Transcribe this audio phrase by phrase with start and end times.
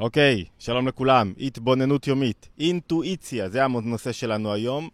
[0.00, 1.32] אוקיי, שלום לכולם.
[1.40, 2.48] התבוננות יומית.
[2.58, 4.88] אינטואיציה, זה הנושא שלנו היום.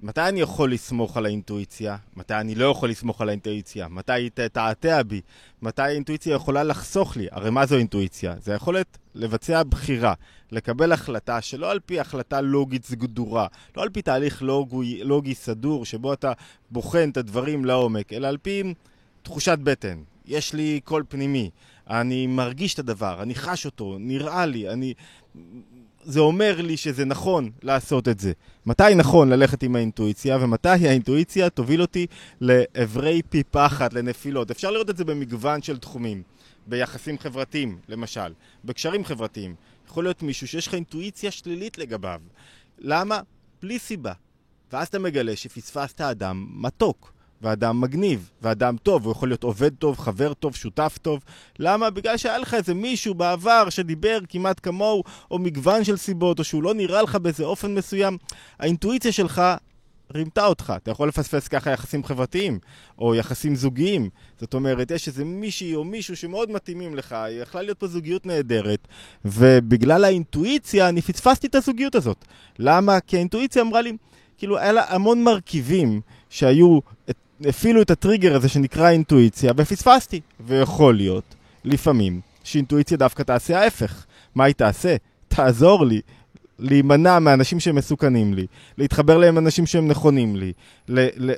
[0.00, 1.96] מתי אני יכול לסמוך על האינטואיציה?
[2.16, 3.88] מתי אני לא יכול לסמוך על האינטואיציה?
[3.88, 5.20] מתי היא תתעתע בי?
[5.62, 7.26] מתי האינטואיציה יכולה לחסוך לי?
[7.30, 8.34] הרי מה זו אינטואיציה?
[8.40, 10.14] זה היכולת לבצע בחירה,
[10.52, 13.46] לקבל החלטה שלא על פי החלטה לוגית סגדורה,
[13.76, 16.32] לא על פי תהליך לוגי, לוגי סדור שבו אתה
[16.70, 18.74] בוחן את הדברים לעומק, אלא על פי
[19.22, 20.02] תחושת בטן.
[20.26, 21.50] יש לי קול פנימי,
[21.90, 24.94] אני מרגיש את הדבר, אני חש אותו, נראה לי, אני...
[26.02, 28.32] זה אומר לי שזה נכון לעשות את זה.
[28.66, 32.06] מתי נכון ללכת עם האינטואיציה, ומתי האינטואיציה תוביל אותי
[32.40, 34.50] לעברי פי פחת, לנפילות.
[34.50, 36.22] אפשר לראות את זה במגוון של תחומים.
[36.66, 38.32] ביחסים חברתיים, למשל.
[38.64, 39.54] בקשרים חברתיים.
[39.88, 42.20] יכול להיות מישהו שיש לך אינטואיציה שלילית לגביו.
[42.78, 43.20] למה?
[43.62, 44.12] בלי סיבה.
[44.72, 47.12] ואז אתה מגלה שפספסת אדם מתוק.
[47.42, 51.20] ואדם מגניב, ואדם טוב, הוא יכול להיות עובד טוב, חבר טוב, שותף טוב.
[51.58, 51.90] למה?
[51.90, 56.62] בגלל שהיה לך איזה מישהו בעבר שדיבר כמעט כמוהו, או מגוון של סיבות, או שהוא
[56.62, 58.18] לא נראה לך באיזה אופן מסוים.
[58.58, 59.42] האינטואיציה שלך
[60.14, 60.72] רימתה אותך.
[60.76, 62.58] אתה יכול לפספס ככה יחסים חברתיים,
[62.98, 64.08] או יחסים זוגיים.
[64.40, 68.88] זאת אומרת, יש איזה מישהי או מישהו שמאוד מתאימים לך, יכלה להיות פה זוגיות נהדרת,
[69.24, 72.24] ובגלל האינטואיציה אני פספסתי את הזוגיות הזאת.
[72.58, 73.00] למה?
[73.00, 73.92] כי האינטואיציה אמרה לי,
[74.38, 76.78] כאילו, היה לה המון מרכיבים שהיו
[77.44, 80.20] הפעילו את הטריגר הזה שנקרא אינטואיציה, ופספסתי.
[80.40, 81.34] ויכול להיות,
[81.64, 84.04] לפעמים, שאינטואיציה דווקא תעשה ההפך.
[84.34, 84.96] מה היא תעשה?
[85.28, 86.00] תעזור לי
[86.58, 88.46] להימנע מאנשים שמסוכנים לי,
[88.78, 90.52] להתחבר להם אנשים שהם נכונים לי,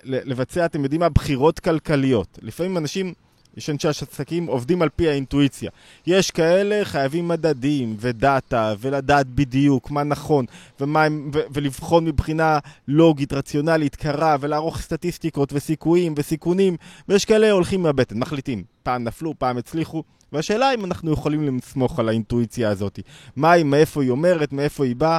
[0.05, 2.39] לבצע, אתם יודעים מה, בחירות כלכליות.
[2.43, 3.15] לפעמים אנשים...
[3.59, 5.71] יש אנשי עסקים עובדים על פי האינטואיציה.
[6.07, 10.45] יש כאלה חייבים מדדים ודאטה ולדעת בדיוק מה נכון
[10.81, 16.77] ומה, ו, ולבחון מבחינה לוגית, רציונלית, קרה ולערוך סטטיסטיקות וסיכויים וסיכונים
[17.09, 18.65] ויש כאלה הולכים מהבטן, מחליטים.
[18.83, 23.01] פעם נפלו, פעם הצליחו והשאלה אם אנחנו יכולים לסמוך על האינטואיציה הזאת.
[23.37, 25.19] מה היא, מאיפה היא אומרת, מאיפה היא באה.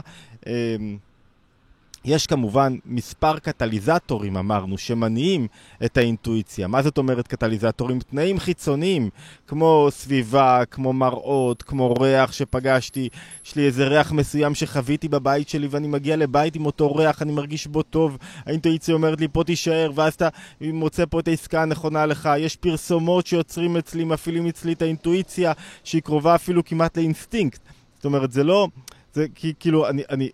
[2.06, 5.48] יש כמובן מספר קטליזטורים, אמרנו, שמניעים
[5.86, 6.68] את האינטואיציה.
[6.68, 8.00] מה זאת אומרת קטליזטורים?
[8.00, 9.10] תנאים חיצוניים,
[9.48, 13.10] כמו סביבה, כמו מראות, כמו ריח שפגשתי.
[13.46, 17.32] יש לי איזה ריח מסוים שחוויתי בבית שלי ואני מגיע לבית עם אותו ריח, אני
[17.32, 18.18] מרגיש בו טוב.
[18.46, 20.30] האינטואיציה אומרת לי, פה תישאר, ואז אתה
[20.62, 22.30] מוצא פה את העסקה הנכונה לך.
[22.40, 25.54] יש פרסומות שיוצרים אצלי, מפעילים אצלי את האינטואיציה,
[25.84, 27.62] שהיא קרובה אפילו כמעט לאינסטינקט.
[27.96, 28.68] זאת אומרת, זה לא...
[29.14, 29.26] זה
[29.60, 30.30] כאילו, אני, אני,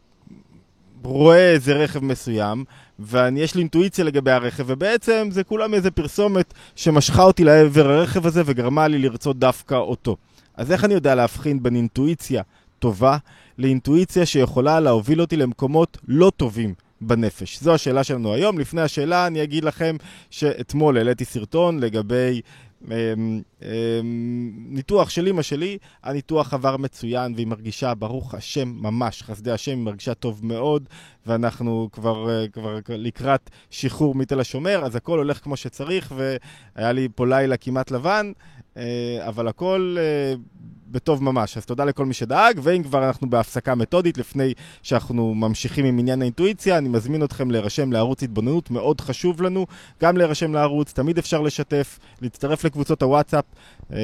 [1.05, 2.63] רואה איזה רכב מסוים,
[2.99, 8.41] ויש לי אינטואיציה לגבי הרכב, ובעצם זה כולם איזה פרסומת שמשכה אותי לעבר הרכב הזה
[8.45, 10.17] וגרמה לי לרצות דווקא אותו.
[10.57, 12.43] אז איך אני יודע להבחין בין אינטואיציה
[12.79, 13.17] טובה
[13.57, 17.59] לאינטואיציה שיכולה להוביל אותי למקומות לא טובים בנפש?
[17.61, 18.59] זו השאלה שלנו היום.
[18.59, 19.95] לפני השאלה אני אגיד לכם
[20.29, 22.41] שאתמול העליתי סרטון לגבי
[24.69, 29.85] ניתוח של אימא שלי, הניתוח עבר מצוין והיא מרגישה, ברוך השם, ממש, חסדי השם, היא
[29.85, 30.89] מרגישה טוב מאוד
[31.25, 37.07] ואנחנו כבר, אה, כבר לקראת שחרור מתל השומר, אז הכל הולך כמו שצריך והיה לי
[37.15, 38.31] פה לילה כמעט לבן,
[38.77, 40.35] אה, אבל הכל אה,
[40.95, 41.57] בטוב ממש.
[41.57, 46.21] אז תודה לכל מי שדאג, ואם כבר אנחנו בהפסקה מתודית, לפני שאנחנו ממשיכים עם עניין
[46.21, 49.65] האינטואיציה, אני מזמין אתכם להירשם לערוץ התבוננות, מאוד חשוב לנו
[50.01, 53.45] גם להירשם לערוץ, תמיד אפשר לשתף, להצטרף לקבוצות הוואטסאפ.
[53.91, 53.97] אמ,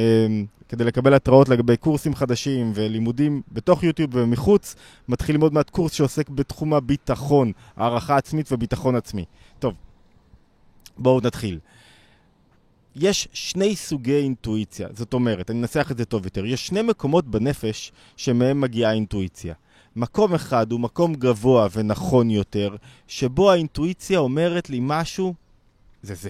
[0.70, 4.76] כדי לקבל התראות לגבי קורסים חדשים ולימודים בתוך יוטיוב ומחוץ,
[5.08, 9.26] מתחילים עוד מעט קורס שעוסק בתחום הביטחון, הערכה עצמית וביטחון עצמי.
[9.60, 9.74] טוב,
[10.98, 11.60] בואו נתחיל.
[12.96, 17.28] יש שני סוגי אינטואיציה, זאת אומרת, אני אנסח את זה טוב יותר, יש שני מקומות
[17.28, 19.54] בנפש שמהם מגיעה האינטואיציה.
[19.96, 22.76] מקום אחד הוא מקום גבוה ונכון יותר,
[23.08, 25.34] שבו האינטואיציה אומרת לי משהו,
[26.04, 26.30] זה זה.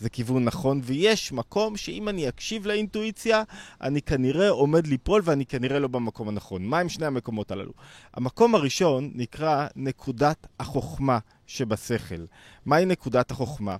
[0.00, 3.42] זה כיוון נכון, ויש מקום שאם אני אקשיב לאינטואיציה,
[3.80, 6.64] אני כנראה עומד ליפול ואני כנראה לא במקום הנכון.
[6.64, 7.72] מה שני המקומות הללו?
[8.14, 12.24] המקום הראשון נקרא נקודת החוכמה שבשכל.
[12.66, 13.76] מהי נקודת החוכמה?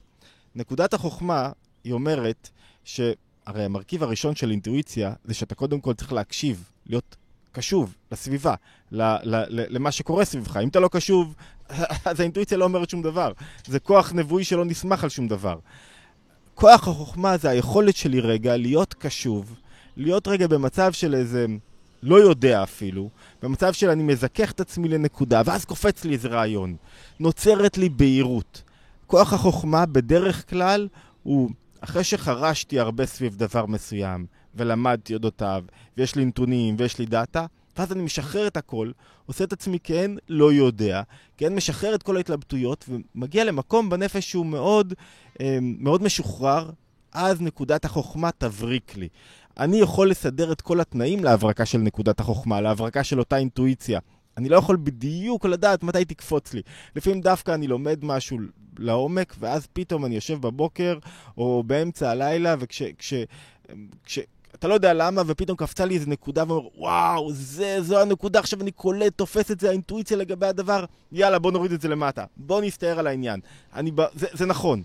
[0.55, 1.51] נקודת החוכמה
[1.85, 2.49] היא אומרת
[2.85, 7.17] שהרי המרכיב הראשון של אינטואיציה זה שאתה קודם כל צריך להקשיב, להיות
[7.53, 8.55] קשוב לסביבה,
[8.93, 10.57] ל- ל- ל- למה שקורה סביבך.
[10.57, 11.35] אם אתה לא קשוב,
[12.05, 13.33] אז האינטואיציה לא אומרת שום דבר.
[13.67, 15.59] זה כוח נבואי שלא נסמך על שום דבר.
[16.55, 19.55] כוח החוכמה זה היכולת שלי רגע להיות קשוב,
[19.97, 21.47] להיות רגע במצב של איזה
[22.03, 23.11] לא יודע אפילו,
[23.43, 26.77] במצב של אני מזכך את עצמי לנקודה, ואז קופץ לי איזה רעיון.
[27.21, 28.63] נוצרת לי בהירות.
[29.07, 30.89] כוח החוכמה בדרך כלל
[31.23, 31.51] הוא
[31.81, 35.65] אחרי שחרשתי הרבה סביב דבר מסוים, ולמדתי אודותיו,
[35.97, 37.47] ויש לי נתונים, ויש לי דאטה,
[37.79, 38.91] ואז אני משחרר את הכל,
[39.27, 41.03] עושה את עצמי כן לא יודע,
[41.37, 44.95] כן משחרר את כל ההתלבטויות, ומגיע למקום בנפש שהוא מאוד,
[45.41, 46.71] אה, מאוד משוחרר,
[47.13, 49.09] אז נקודת החוכמה תבריק לי.
[49.59, 54.01] אני יכול לסדר את כל התנאים להברקה של נקודת החוכמה, להברקה של אותה אינטואיציה.
[54.41, 56.63] אני לא יכול בדיוק לדעת מתי תקפוץ לי.
[56.97, 58.39] לפעמים דווקא אני לומד משהו
[58.79, 60.99] לעומק, ואז פתאום אני יושב בבוקר
[61.39, 62.83] או באמצע הלילה, וכש...
[62.83, 63.15] כש,
[64.05, 64.19] כש,
[64.55, 68.61] אתה לא יודע למה, ופתאום קפצה לי איזה נקודה ואומר, וואו, זה, זו הנקודה, עכשיו
[68.61, 72.25] אני קולט, תופס את זה, האינטואיציה לגבי הדבר, יאללה, בוא נוריד את זה למטה.
[72.37, 73.41] בוא נסתער על העניין.
[73.75, 74.83] אני, זה, זה נכון.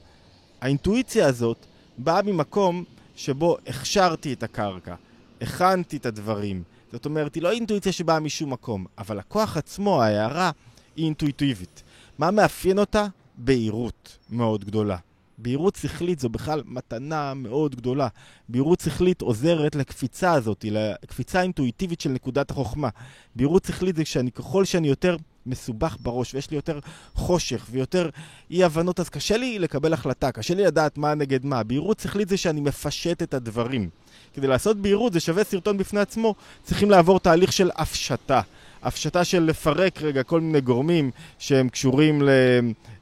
[0.61, 1.65] האינטואיציה הזאת
[1.97, 2.83] באה ממקום
[3.15, 4.95] שבו הכשרתי את הקרקע,
[5.41, 6.63] הכנתי את הדברים.
[6.91, 10.51] זאת אומרת, היא לא אינטואיציה שבאה משום מקום, אבל הכוח עצמו, ההערה,
[10.95, 11.83] היא אינטואיטיבית.
[12.19, 13.07] מה מאפיין אותה?
[13.37, 14.97] בהירות מאוד גדולה.
[15.37, 18.07] בהירות שכלית זו בכלל מתנה מאוד גדולה.
[18.49, 22.89] בהירות שכלית עוזרת לקפיצה הזאת, לקפיצה אינטואיטיבית של נקודת החוכמה.
[23.35, 26.79] בהירות שכלית זה שאני, ככל שאני יותר מסובך בראש ויש לי יותר
[27.15, 28.09] חושך ויותר
[28.51, 31.63] אי הבנות, אז קשה לי לקבל החלטה, קשה לי לדעת מה נגד מה.
[31.63, 33.89] בהירות שכלית זה שאני מפשט את הדברים.
[34.33, 38.41] כדי לעשות בהירות זה שווה סרטון בפני עצמו, צריכים לעבור תהליך של הפשטה.
[38.83, 42.21] הפשטה של לפרק רגע כל מיני גורמים שהם קשורים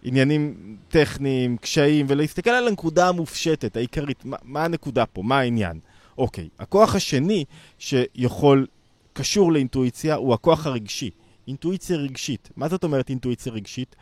[0.03, 0.55] לעניינים
[0.89, 5.79] טכניים, קשיים, ולהסתכל על הנקודה המופשטת, העיקרית, מה, מה הנקודה פה, מה העניין.
[6.17, 7.45] אוקיי, הכוח השני
[7.79, 8.67] שיכול,
[9.13, 11.09] קשור לאינטואיציה, הוא הכוח הרגשי.
[11.47, 12.49] אינטואיציה רגשית.
[12.55, 13.95] מה זאת אומרת אינטואיציה רגשית?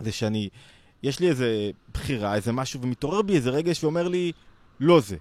[0.00, 0.48] זה שאני,
[1.02, 4.32] יש לי איזה בחירה, איזה משהו, ומתעורר בי איזה רגש ואומר לי,
[4.80, 5.16] לא זה,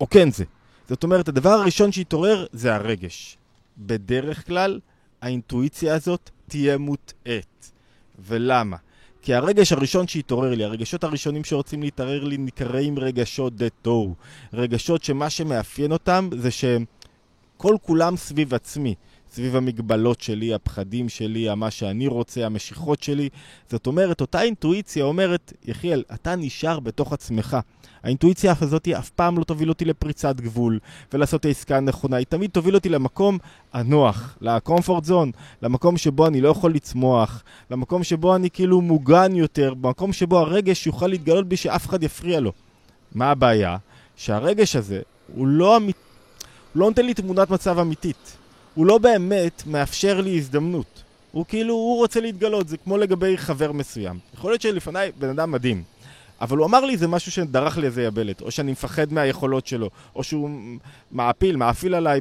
[0.00, 0.44] או כן זה.
[0.88, 3.36] זאת אומרת, הדבר הראשון שהתעורר זה הרגש.
[3.78, 4.80] בדרך כלל,
[5.22, 7.72] האינטואיציה הזאת תהיה מוטעית.
[8.18, 8.76] ולמה?
[9.22, 14.14] כי הרגש הראשון שהתעורר לי, הרגשות הראשונים שרוצים להתערער לי נקראים רגשות דה טו.
[14.52, 16.84] רגשות שמה שמאפיין אותם זה שהם
[17.56, 18.94] כל כולם סביב עצמי.
[19.38, 23.28] סביב המגבלות שלי, הפחדים שלי, מה שאני רוצה, המשיכות שלי.
[23.70, 27.56] זאת אומרת, אותה אינטואיציה אומרת, יחיאל, אתה נשאר בתוך עצמך.
[28.02, 30.78] האינטואיציה הזאת אף פעם לא תוביל אותי לפריצת גבול
[31.12, 33.38] ולעשות את העסקה הנכונה, היא תמיד תוביל אותי למקום
[33.72, 35.30] הנוח, לקומפורט זון,
[35.62, 40.86] למקום שבו אני לא יכול לצמוח, למקום שבו אני כאילו מוגן יותר, במקום שבו הרגש
[40.86, 42.52] יוכל להתגלות בי שאף אחד יפריע לו.
[43.14, 43.76] מה הבעיה?
[44.16, 45.00] שהרגש הזה
[45.34, 45.84] הוא לא, אמ...
[45.84, 45.92] הוא
[46.74, 48.38] לא נותן לי תמונת מצב אמיתית.
[48.78, 51.02] הוא לא באמת מאפשר לי הזדמנות.
[51.32, 54.18] הוא כאילו, הוא רוצה להתגלות, זה כמו לגבי חבר מסוים.
[54.34, 55.82] יכול להיות שלפניי בן אדם מדהים,
[56.40, 59.90] אבל הוא אמר לי זה משהו שדרך לי איזה יבלת, או שאני מפחד מהיכולות שלו,
[60.14, 60.50] או שהוא
[61.10, 62.20] מעפיל, מעפיל עליי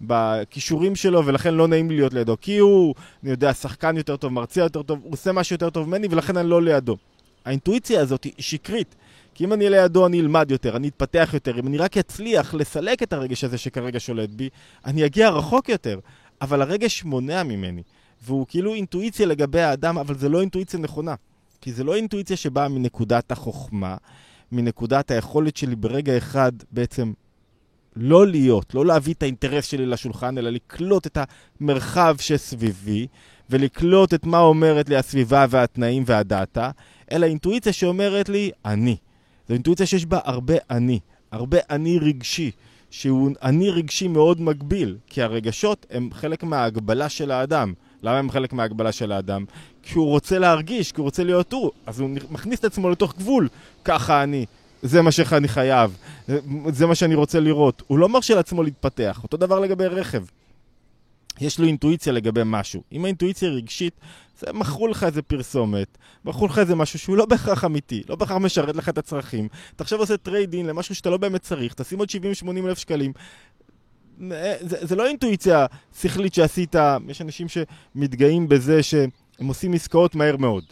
[0.00, 2.36] בכישורים שלו, ולכן לא נעים לי להיות לידו.
[2.40, 5.88] כי הוא, אני יודע, שחקן יותר טוב, מרצה יותר טוב, הוא עושה משהו יותר טוב
[5.88, 6.96] ממני, ולכן אני לא לידו.
[7.44, 8.94] האינטואיציה הזאת היא שקרית.
[9.34, 13.02] כי אם אני לידו אני אלמד יותר, אני אתפתח יותר, אם אני רק אצליח לסלק
[13.02, 14.48] את הרגש הזה שכרגע שולט בי,
[14.84, 15.98] אני אגיע רחוק יותר.
[16.40, 17.82] אבל הרגש מונע ממני,
[18.22, 21.14] והוא כאילו אינטואיציה לגבי האדם, אבל זה לא אינטואיציה נכונה.
[21.60, 23.96] כי זה לא אינטואיציה שבאה מנקודת החוכמה,
[24.52, 27.12] מנקודת היכולת שלי ברגע אחד בעצם
[27.96, 31.18] לא להיות, לא להביא את האינטרס שלי לשולחן, אלא לקלוט את
[31.60, 33.06] המרחב שסביבי,
[33.50, 36.70] ולקלוט את מה אומרת לי הסביבה והתנאים והדאטה,
[37.12, 38.96] אלא אינטואיציה שאומרת לי, אני.
[39.48, 40.98] זו אינטואיציה שיש בה הרבה אני,
[41.32, 42.50] הרבה אני רגשי,
[42.90, 47.72] שהוא אני רגשי מאוד מגביל, כי הרגשות הם חלק מההגבלה של האדם.
[48.02, 49.44] למה הם חלק מההגבלה של האדם?
[49.82, 53.14] כי הוא רוצה להרגיש, כי הוא רוצה להיות הוא, אז הוא מכניס את עצמו לתוך
[53.18, 53.48] גבול,
[53.84, 54.46] ככה אני.
[54.82, 55.96] זה מה שאני חייב,
[56.68, 57.82] זה מה שאני רוצה לראות.
[57.86, 59.20] הוא לא מרשה לעצמו להתפתח.
[59.22, 60.24] אותו דבר לגבי רכב.
[61.40, 62.82] יש לו אינטואיציה לגבי משהו.
[62.92, 64.00] אם האינטואיציה רגשית,
[64.38, 68.36] זה מכרו לך איזה פרסומת, מכרו לך איזה משהו שהוא לא בהכרח אמיתי, לא בהכרח
[68.36, 69.48] משרת לך את הצרכים.
[69.76, 72.08] אתה עכשיו עושה trade-in למשהו שאתה לא באמת צריך, תשים עוד
[72.44, 73.12] 70-80 אלף שקלים.
[74.60, 75.66] זה, זה לא אינטואיציה
[76.00, 76.76] שכלית שעשית,
[77.08, 80.64] יש אנשים שמתגאים בזה שהם עושים עסקאות מהר מאוד.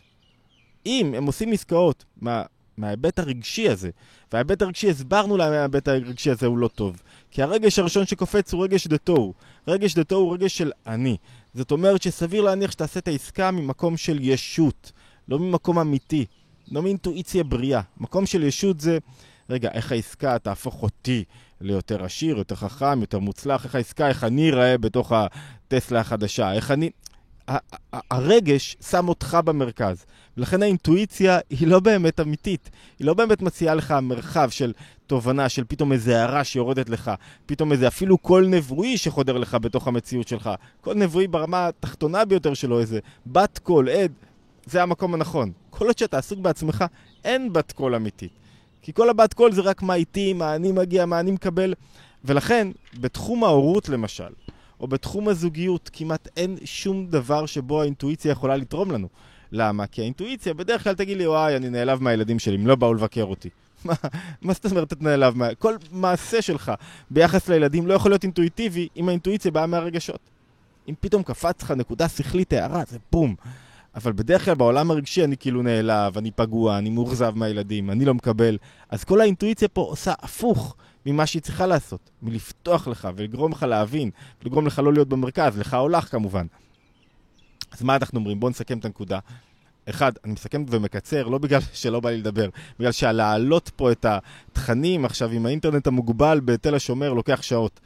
[0.87, 2.43] אם הם עושים עסקאות מה,
[2.77, 3.91] מההיבט הרגשי הזה,
[4.33, 7.03] וההיבט הרגשי, הסברנו להם ההיבט הרגשי הזה הוא לא טוב.
[7.31, 9.33] כי הרגש הראשון שקופץ הוא רגש דתו.
[9.69, 11.17] רגש דתו הוא רגש של אני.
[11.55, 14.93] זאת אומרת שסביר להניח שתעשה את העסקה ממקום של ישות,
[15.29, 16.25] לא ממקום אמיתי,
[16.71, 17.81] לא מאינטואיציה בריאה.
[17.97, 18.99] מקום של ישות זה,
[19.51, 21.25] רגע, איך העסקה תהפוך אותי
[21.61, 26.71] ליותר עשיר, יותר חכם, יותר מוצלח, איך העסקה, איך אני אראה בתוך הטסלה החדשה, איך
[26.71, 26.91] אני...
[28.11, 30.05] הרגש שם אותך במרכז,
[30.37, 34.73] ולכן האינטואיציה היא לא באמת אמיתית, היא לא באמת מציעה לך מרחב של
[35.07, 37.11] תובנה, של פתאום איזה הערה שיורדת לך,
[37.47, 42.55] פתאום איזה אפילו קול נבואי שחודר לך בתוך המציאות שלך, קול נבואי ברמה התחתונה ביותר
[42.55, 44.13] שלו, איזה בת קול, עד,
[44.67, 45.53] זה המקום הנכון.
[45.71, 46.85] כל עוד שאתה עסוק בעצמך,
[47.25, 48.33] אין בת קול אמיתית.
[48.83, 51.75] כי כל הבת קול זה רק מה איתי, מה אני מגיע, מה אני מקבל,
[52.25, 52.69] ולכן,
[53.01, 54.33] בתחום ההורות למשל,
[54.83, 59.09] או בתחום הזוגיות, כמעט אין שום דבר שבו האינטואיציה יכולה לתרום לנו.
[59.53, 59.87] למה?
[59.87, 63.25] כי האינטואיציה בדרך כלל תגיד לי, וואי, אני נעלב מהילדים שלי, הם לא באו לבקר
[63.25, 63.49] אותי.
[63.85, 63.95] מה,
[64.43, 65.35] מה זאת אומרת אתה נעלב?
[65.59, 66.73] כל מעשה שלך
[67.11, 70.21] ביחס לילדים לא יכול להיות אינטואיטיבי אם האינטואיציה באה מהרגשות.
[70.89, 73.35] אם פתאום קפץ לך נקודה שכלית הערה, זה בום.
[73.95, 78.15] אבל בדרך כלל בעולם הרגשי אני כאילו נעלב, אני פגוע, אני מאוכזב מהילדים, אני לא
[78.15, 78.59] מקבל.
[78.91, 82.11] אז כל האינטואיציה פה עושה הפוך ממה שהיא צריכה לעשות.
[82.23, 84.11] מלפתוח לך ולגרום לך להבין,
[84.43, 86.47] ולגרום לך לא להיות במרכז, לך או לך כמובן.
[87.73, 88.41] אז מה אנחנו אומרים?
[88.41, 89.19] בואו נסכם את הנקודה.
[89.89, 95.05] אחד, אני מסכם ומקצר, לא בגלל שלא בא לי לדבר, בגלל שלהעלות פה את התכנים
[95.05, 97.81] עכשיו עם האינטרנט המוגבל בתל השומר לוקח שעות.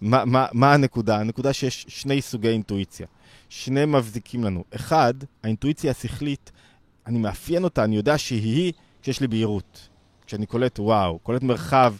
[0.00, 1.20] מה, מה, מה הנקודה?
[1.20, 3.06] הנקודה שיש שני סוגי אינטואיציה.
[3.48, 4.64] שני מבזיקים לנו.
[4.74, 6.52] אחד, האינטואיציה השכלית,
[7.06, 9.88] אני מאפיין אותה, אני יודע שהיא כשיש לי בהירות.
[10.26, 11.94] כשאני קולט וואו, קולט מרחב,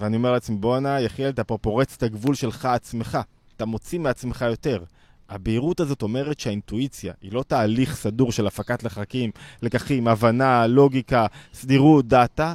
[0.00, 3.18] ואני אומר לעצמי, בואנה, יחיאל, אתה פה פורץ את הגבול שלך עצמך.
[3.56, 4.84] אתה מוציא מעצמך יותר.
[5.28, 9.30] הבהירות הזאת אומרת שהאינטואיציה היא לא תהליך סדור של הפקת לחקים,
[9.62, 12.54] לקחים, הבנה, לוגיקה, סדירות, דאטה.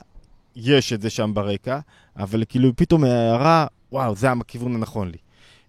[0.56, 1.80] יש את זה שם ברקע,
[2.18, 5.18] אבל כאילו פתאום הערה, וואו, זה הכיוון הנכון לי.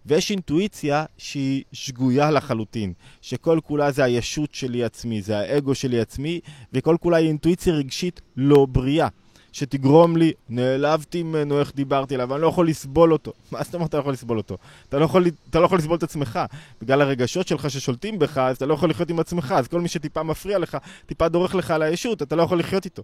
[0.06, 2.92] ויש אינטואיציה שהיא שגויה לחלוטין,
[3.22, 6.40] שכל כולה זה הישות שלי עצמי, זה האגו שלי עצמי,
[6.72, 9.08] וכל כולה היא אינטואיציה רגשית לא בריאה.
[9.56, 13.32] שתגרום לי, נעלבתי ממנו איך דיברתי עליו, אני לא יכול לסבול אותו.
[13.52, 14.56] מה זאת אומרת אתה לא יכול לסבול אותו?
[14.88, 16.40] אתה לא יכול, אתה לא יכול לסבול את עצמך.
[16.82, 19.54] בגלל הרגשות שלך ששולטים בך, אז אתה לא יכול לחיות עם עצמך.
[19.58, 22.84] אז כל מי שטיפה מפריע לך, טיפה דורך לך על הישות, אתה לא יכול לחיות
[22.84, 23.02] איתו.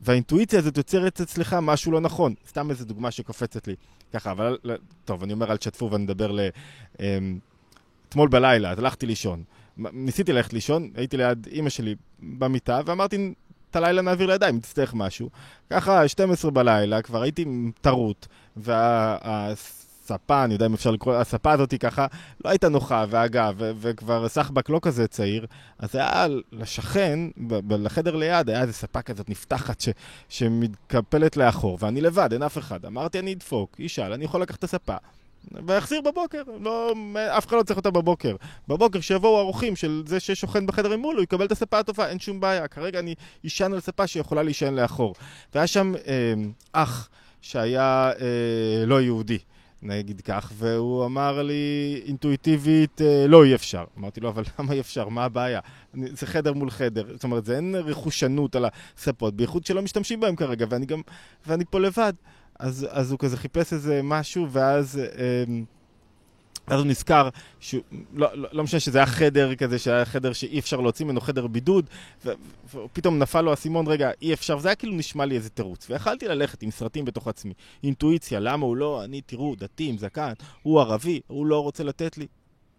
[0.00, 2.34] והאינטואיציה הזאת יוצרת אצלך משהו לא נכון.
[2.48, 3.74] סתם איזו דוגמה שקופצת לי.
[4.12, 4.58] ככה, אבל...
[5.04, 6.40] טוב, אני אומר אל תשתפו ואני אדבר ל...
[7.00, 7.38] אמ,
[8.08, 9.42] אתמול בלילה, אז הלכתי לישון.
[9.76, 13.34] ניסיתי ללכת לישון, הייתי ליד אימא שלי במיטה, ואמרתי,
[13.74, 15.30] את הלילה נעביר לידיים, תצטרך משהו.
[15.70, 17.44] ככה, 12 בלילה, כבר הייתי
[17.80, 18.26] טרוט,
[18.56, 22.06] והספה, אני יודע אם אפשר לקרוא, הספה הזאת ככה,
[22.44, 25.46] לא הייתה נוחה, ואגב, וכבר סחבק לא כזה צעיר,
[25.78, 27.18] אז היה לשכן,
[27.70, 29.88] לחדר ליד, היה איזה ספה כזאת נפתחת ש,
[30.28, 32.84] שמתקפלת לאחור, ואני לבד, אין אף אחד.
[32.84, 34.96] אמרתי, אני אדפוק, ישאל, אני יכול לקחת את הספה.
[35.66, 36.94] ויחזיר בבוקר, לא,
[37.38, 38.36] אף אחד לא צריך אותה בבוקר.
[38.68, 42.40] בבוקר שיבואו האורחים של זה ששוכן בחדר ממול, הוא יקבל את הספה הטובה, אין שום
[42.40, 42.68] בעיה.
[42.68, 43.14] כרגע אני
[43.46, 45.14] אשן על ספה שיכולה להישען לאחור.
[45.54, 46.34] והיה שם אה,
[46.72, 47.08] אח
[47.40, 49.38] שהיה אה, לא יהודי.
[49.84, 53.84] נגיד כך, והוא אמר לי אינטואיטיבית, אה, לא אי אפשר.
[53.98, 55.08] אמרתי לו, אבל למה אי אפשר?
[55.08, 55.60] מה הבעיה?
[55.94, 57.04] זה חדר מול חדר.
[57.12, 58.64] זאת אומרת, זה אין רכושנות על
[58.96, 61.00] הספות, בייחוד שלא משתמשים בהם כרגע, ואני גם,
[61.46, 62.12] ואני פה לבד.
[62.58, 65.00] אז, אז הוא כזה חיפש איזה משהו, ואז...
[65.18, 65.44] אה,
[66.68, 67.28] ואז הוא נזכר,
[67.60, 67.82] שהוא,
[68.14, 71.46] לא, לא, לא משנה שזה היה חדר כזה, שהיה חדר שאי אפשר להוציא ממנו חדר
[71.46, 71.86] בידוד,
[72.74, 75.86] ופתאום נפל לו האסימון, רגע, אי אפשר, זה היה כאילו נשמע לי איזה תירוץ.
[75.90, 80.32] ויכלתי ללכת עם סרטים בתוך עצמי, אינטואיציה, למה הוא לא, אני, תראו, דתי עם זקן,
[80.62, 82.26] הוא ערבי, הוא לא רוצה לתת לי,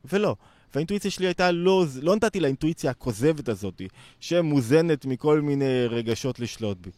[0.05, 0.35] ולא.
[0.73, 3.81] והאינטואיציה שלי הייתה לא, לא נתתי לאינטואיציה הכוזבת הזאת,
[4.19, 6.89] שמוזנת מכל מיני רגשות לשלוט בי.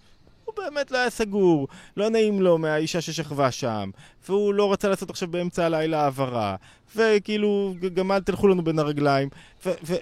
[0.58, 3.90] באמת לא היה סגור, לא נעים לו מהאישה ששכבה שם,
[4.28, 6.56] והוא לא רצה לעשות עכשיו באמצע הלילה העברה,
[6.96, 9.30] וכאילו, גם אל תלכו לנו בין הרגליים,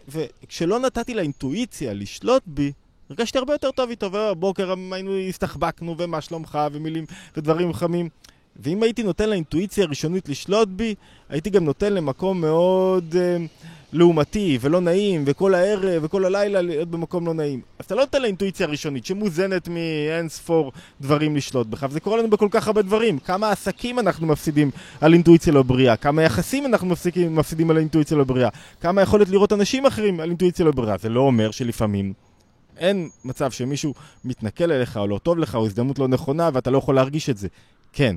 [0.08, 2.72] וכשלא נתתי לאינטואיציה לשלוט בי,
[3.10, 7.06] הרגשתי הרבה יותר טוב איתו, ובבוקר היינו, הסתחבקנו, ומה שלומך, ומילים,
[7.38, 8.10] ודברים חמים.
[8.56, 10.96] ואם הייתי נותן לאינטואיציה הראשונית לשלוט בי,
[11.30, 13.14] הייתי גם נותן למקום מאוד...
[13.14, 17.62] Uh, לעומתי ולא נעים, וכל הערב וכל הלילה להיות במקום לא נעים.
[17.80, 20.72] אז אתה לא נותן לאינטואיציה הראשונית שמוזנת מאין ספור
[21.02, 23.20] דברים לשלוט בך, וזה קורה לנו בכל כך הרבה דברים.
[23.20, 24.72] כמה עסקים אנחנו מפסידים
[25.02, 28.50] על אינטואיציה לא בריאה, כמה יחסים אנחנו מפסידים, מפסידים על אינטואיציה לא בריאה,
[28.82, 30.98] כמה יכולת לראות אנשים אחרים על אינטואיציה לא בריאה.
[30.98, 32.14] זה לא אומר שלפעמים
[32.78, 33.94] אין מצב שמישהו
[34.26, 37.38] מתנכל אליך או לא טוב לך או הזדמנות לא נכונה ואתה לא יכול להרגיש את
[37.38, 37.48] זה.
[37.94, 38.16] כן.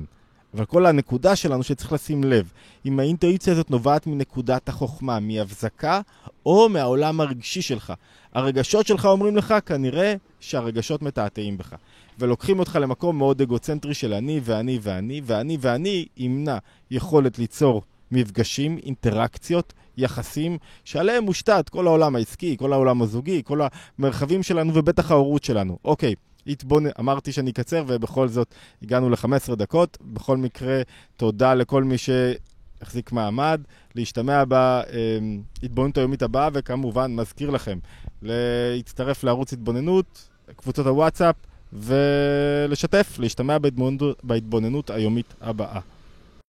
[0.53, 2.51] אבל כל הנקודה שלנו שצריך לשים לב,
[2.85, 6.01] אם האינטואיציה הזאת נובעת מנקודת החוכמה, מהבזקה
[6.45, 7.93] או מהעולם הרגשי שלך.
[8.33, 11.75] הרגשות שלך אומרים לך כנראה שהרגשות מתעתעים בך.
[12.19, 16.57] ולוקחים אותך למקום מאוד אגוצנטרי של אני ואני ואני, ואני ואני ימנע
[16.91, 23.61] יכולת ליצור מפגשים, אינטראקציות, יחסים, שעליהם מושתת כל העולם העסקי, כל העולם הזוגי, כל
[23.99, 25.77] המרחבים שלנו ובטח ההורות שלנו.
[25.85, 26.15] אוקיי.
[26.49, 26.83] התבונ...
[26.99, 28.53] אמרתי שאני אקצר, ובכל זאת
[28.83, 29.97] הגענו ל-15 דקות.
[30.01, 30.81] בכל מקרה,
[31.17, 33.61] תודה לכל מי שהחזיק מעמד.
[33.95, 37.79] להשתמע בהתבוננות היומית הבאה, וכמובן, מזכיר לכם,
[38.21, 41.35] להצטרף לערוץ התבוננות, קבוצות הוואטסאפ,
[41.73, 45.79] ולשתף, להשתמע בהתבוננות, בהתבוננות היומית הבאה.